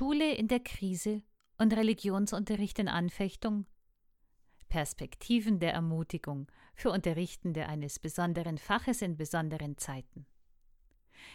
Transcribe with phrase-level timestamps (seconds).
[0.00, 1.20] Schule in der Krise
[1.58, 3.66] und Religionsunterricht in Anfechtung?
[4.70, 10.24] Perspektiven der Ermutigung für Unterrichtende eines besonderen Faches in besonderen Zeiten.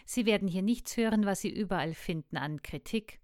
[0.08, 3.20] Sie werden hier nichts hören, was Sie überall finden an Kritik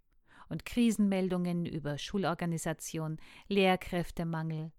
[0.48, 3.18] und Krisenmeldungen über Schulorganisation,
[3.48, 4.72] Lehrkräftemangel,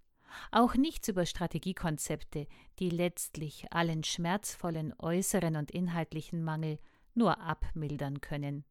[0.52, 2.46] auch nichts über Strategiekonzepte,
[2.78, 6.78] die letztlich allen schmerzvollen äußeren und inhaltlichen Mangel
[7.14, 8.64] nur abmildern können.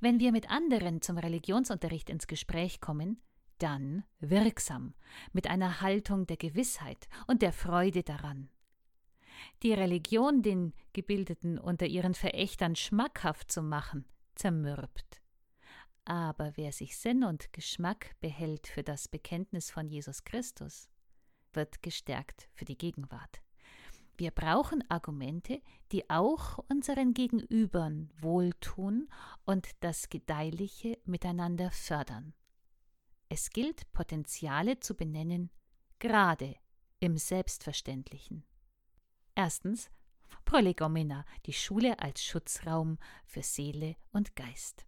[0.00, 3.20] Wenn wir mit anderen zum Religionsunterricht ins Gespräch kommen,
[3.58, 4.94] dann wirksam,
[5.32, 8.48] mit einer Haltung der Gewissheit und der Freude daran.
[9.62, 14.04] Die Religion den Gebildeten unter ihren Verächtern schmackhaft zu machen,
[14.36, 15.20] zermürbt.
[16.04, 20.88] Aber wer sich Sinn und Geschmack behält für das Bekenntnis von Jesus Christus,
[21.52, 23.42] wird gestärkt für die Gegenwart.
[24.18, 29.08] Wir brauchen Argumente, die auch unseren Gegenübern wohltun
[29.46, 32.34] und das Gedeihliche miteinander fördern.
[33.28, 35.50] Es gilt, Potenziale zu benennen,
[36.00, 36.56] gerade
[37.00, 38.44] im Selbstverständlichen.
[39.34, 39.88] Erstens
[40.44, 44.84] Prolegomena, die Schule als Schutzraum für Seele und Geist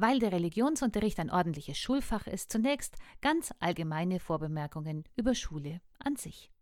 [0.00, 6.52] weil der Religionsunterricht ein ordentliches Schulfach ist, zunächst ganz allgemeine Vorbemerkungen über Schule an sich.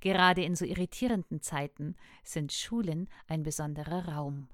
[0.00, 4.48] Gerade in so irritierenden Zeiten sind Schulen ein besonderer Raum.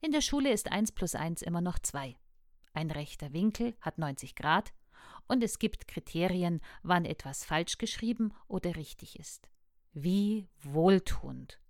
[0.00, 2.16] In der Schule ist 1 plus 1 immer noch 2.
[2.74, 4.72] Ein rechter Winkel hat 90 Grad
[5.28, 9.48] und es gibt Kriterien, wann etwas falsch geschrieben oder richtig ist.
[9.92, 11.60] Wie wohltuend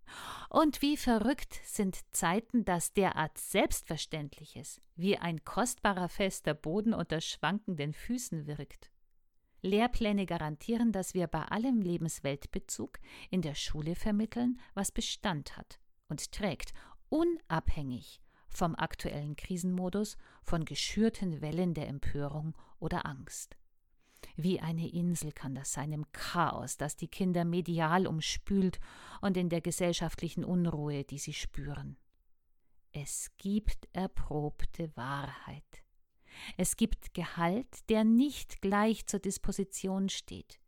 [0.49, 7.93] und wie verrückt sind Zeiten, dass derart Selbstverständliches wie ein kostbarer fester Boden unter schwankenden
[7.93, 8.91] Füßen wirkt.
[9.65, 12.99] Lehrpläne garantieren, dass wir bei allem Lebensweltbezug
[13.31, 16.73] in der Schule vermitteln, was Bestand hat und trägt,
[17.09, 23.57] unabhängig vom aktuellen Krisenmodus, von geschürten Wellen der Empörung oder Angst.
[24.37, 28.81] Wie eine Insel kann das sein im Chaos, das die Kinder medial umspült
[29.21, 31.97] und in der gesellschaftlichen Unruhe, die sie spüren.
[32.93, 35.84] Es gibt erprobte Wahrheit.
[36.57, 40.61] Es gibt Gehalt, der nicht gleich zur Disposition steht.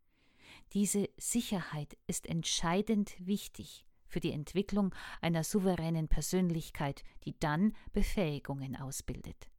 [0.72, 9.50] Diese Sicherheit ist entscheidend wichtig für die Entwicklung einer souveränen Persönlichkeit, die dann Befähigungen ausbildet.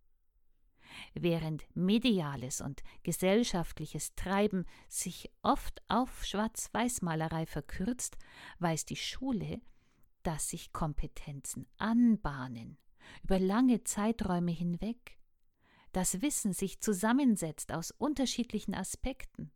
[1.14, 8.18] Während mediales und gesellschaftliches Treiben sich oft auf Schwarz-Weiß-Malerei verkürzt,
[8.60, 9.62] weiß die Schule,
[10.24, 12.78] dass sich Kompetenzen anbahnen,
[13.24, 15.18] über lange Zeiträume hinweg,
[15.98, 19.50] dass Wissen sich zusammensetzt aus unterschiedlichen Aspekten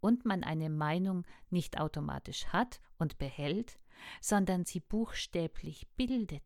[0.00, 3.78] und man eine Meinung nicht automatisch hat und behält,
[4.20, 6.40] sondern sie buchstäblich bildet